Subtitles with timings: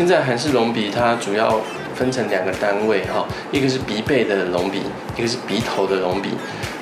[0.00, 1.60] 现在韩式隆鼻它主要
[1.94, 3.22] 分成两个单位哈，
[3.52, 4.80] 一个是鼻背的隆鼻，
[5.14, 6.30] 一个是鼻头的隆鼻。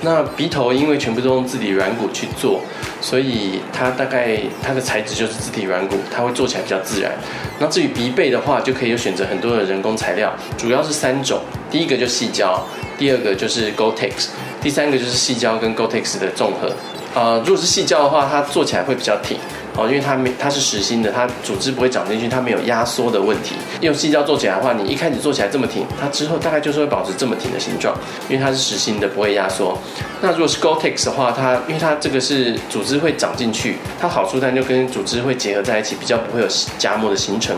[0.00, 2.62] 那鼻头因为全部都用自体软骨去做，
[3.02, 7.12] 所以它大概它的材质就是自体软骨，它会做起来比较自然。
[7.58, 11.38] 那至于鼻背的话，就可以有选择很多的人工材料，主要是三种，
[11.70, 14.28] 第一个就细胶，第二个就是 Gore-Tex，
[14.62, 16.72] 第三个就是细胶跟 Gore-Tex 的综合。
[17.14, 19.36] 呃，如果是细胶的话，它做起来会比较挺。
[19.74, 23.54] 哦，因为它没它是实心的，它组织不会长进去，它没有压缩的问题。
[23.80, 27.96] 用细胶做起来的话，你一开始做起来这么挺，它之后大概就是会保持这么挺的形状，
[28.28, 29.76] 因为它是实心的，不会压缩。
[30.20, 36.48] 那如果是 Gore-Tex 的话，它因为它这个是组织会长进去，它好处它就跟组织会结合在一起，比较不会有
[36.78, 37.56] 夹膜的形成。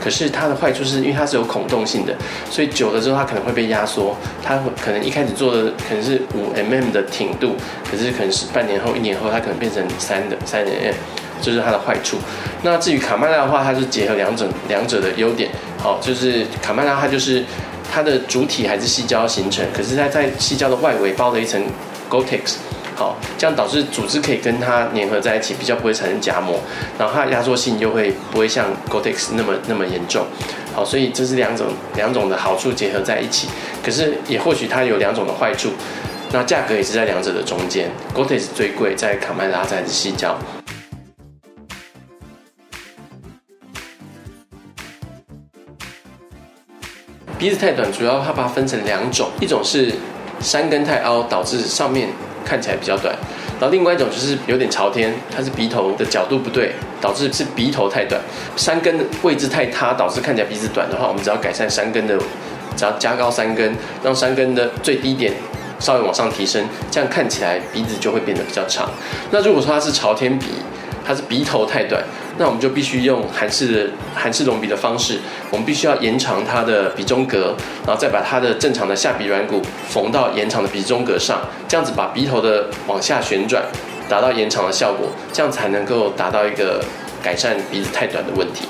[0.00, 2.14] 可是它的坏处是因为它是有孔洞性的，
[2.48, 4.14] 所以久了之后它可能会被压缩。
[4.44, 7.56] 它可能一开始做的可能是五 mm 的挺度，
[7.90, 10.94] 可是可能是半年后、一年后，它可能变成三的三 mm。
[11.40, 12.18] 这是它的坏处。
[12.62, 15.50] 那至于卡曼拉的话，它是结合两者两者的优点。
[15.78, 17.44] 好，就是卡曼拉它就是
[17.92, 21.62] 它的主体还是细胶形成，可是它在细胶的外围包了一层
[22.08, 22.58] g o t e x。
[22.96, 26.58] 好，这样导致组织可以跟它粘合在一起，比较不会产生夹膜，
[26.98, 30.24] 然后它的压缩性又会不会像 g o t e x 那么那么严重。
[30.74, 33.48] 好，所以这是两种两种的好处结合在一起。
[33.84, 35.68] 可是也或许它有两种的坏处，
[36.32, 37.90] 那价格也是在两者的中间。
[38.14, 40.34] g o t e x 最贵，在卡曼拉在细胶。
[47.38, 49.92] 鼻子太短，主要它把它分成两种，一种是
[50.40, 52.08] 山根太凹，导致上面
[52.44, 53.14] 看起来比较短；
[53.60, 58.20] 然后另外一种就是有点朝天，它是鼻头的角度不对，导致是鼻头太短。
[58.56, 62.18] 山根位置太塌，导致看起来鼻子短的话，我们只要改善山根的，
[62.74, 65.32] 只要加高山根，让山根的最低点
[65.78, 68.88] 稍微往上提升，这样看起来鼻子就会变得比较长。
[69.30, 70.46] 那如果说它是朝天鼻，
[71.06, 72.02] 它是鼻头太短，
[72.36, 75.20] 那我们就必须用韩式的韩式隆鼻的方式，
[75.52, 77.54] 我们必须要延长它的鼻中隔，
[77.86, 83.62] 然后再把它的正常的下鼻软骨缝到延长的鼻中隔上，这样子把鼻头的往下旋转，
[84.08, 86.84] 达到延长的效果，这样才能够达到一个
[87.22, 88.66] 改善鼻子太短的问题。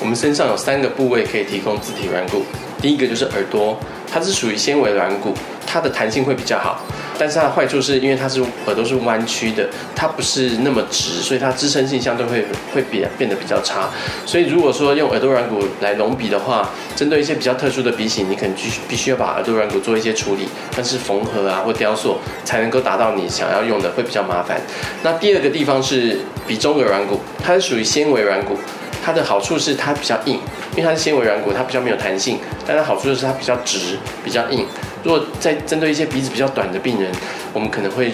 [0.00, 2.44] 我们身上有三个部位可以提供自体软骨，
[2.82, 3.74] 第一个就是耳朵。
[4.14, 5.34] 它是属于纤维软骨，
[5.66, 6.80] 它的弹性会比较好，
[7.18, 13.90] 但是它的坏处是因为它是耳朵是弯曲的，它不是那么直，所以它支撑性相对会会变变得比较差。
[14.24, 24.60] 所以如果说用耳朵软骨来隆鼻的话，针对一些比较特殊的鼻型，你可能必须必须要把耳朵软骨做一些处理，但是缝合啊或雕塑才能够达到你想要用的，会比较麻烦。
[25.02, 28.56] 那第二个地方是鼻中隔软骨，它是属于纤维软骨。
[29.04, 30.40] 它的好处是它比较硬，
[30.74, 32.38] 因为它是纤维软骨，它比较没有弹性。
[32.66, 34.64] 但它好处就是它比较直，比较硬。
[35.02, 37.12] 如果在针对一些鼻子比较短的病人，
[37.52, 38.10] 我们可能会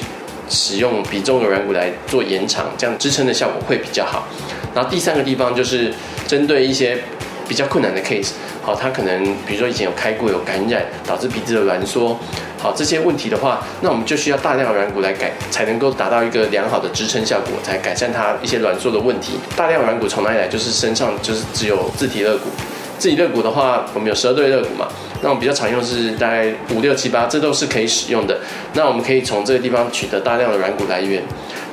[0.49, 4.27] 使用鼻中的软骨来做延长，这样支撑的效果会比较好。
[4.75, 5.95] 然后第三个地方就是
[6.27, 6.99] 针对一些
[7.47, 8.33] 比较困难的 case，
[8.71, 12.17] 好，他可能比如说以前有开过有感染，导致鼻子的挛缩。
[12.57, 19.33] 好，这些问题的话，那我们就需要大量软骨来改，才能够达到一个良好的支撑效果，才改善它一些挛缩的问题。
[19.57, 20.47] 大量软骨从哪里来？
[20.47, 22.49] 就是身上就是只有自体肋骨，
[22.97, 24.87] 自体肋骨的话，我们有十二对肋骨嘛，
[25.21, 28.39] 那我们比较常用是大概五六七八，这都是可以使用的。
[28.75, 31.21] 那我们可以从这个地方取得大量的软骨来源。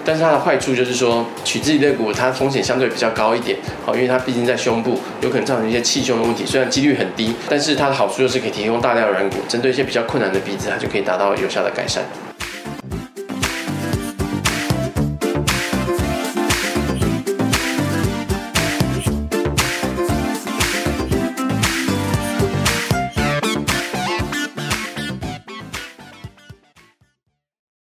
[0.07, 6.45] 但是它的坏处就是说，取自己肋骨，它风险相对比较高一点，好，因为它毕竟在胸部，有可能造成一些气胸的问题。
[6.45, 12.01] 虽然几率很低，但是它的好处就是可以提供大量软骨，针对一些比较困难的鼻子，它就可以达到有效的改善。